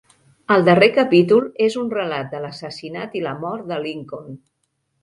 El 0.55 0.63
darrer 0.69 0.87
capítol 0.95 1.45
és 1.67 1.77
un 1.83 1.93
relat 1.99 2.33
de 2.35 2.43
l'assassinat 2.47 3.15
i 3.21 3.23
la 3.29 3.39
mort 3.45 3.71
de 3.75 3.83
Lincoln. 3.87 4.43